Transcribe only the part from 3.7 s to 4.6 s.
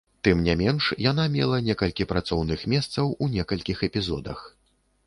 эпізодах.